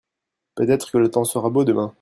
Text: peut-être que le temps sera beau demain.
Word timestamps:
peut-être 0.55 0.89
que 0.91 0.97
le 0.97 1.11
temps 1.11 1.25
sera 1.25 1.49
beau 1.51 1.63
demain. 1.63 1.89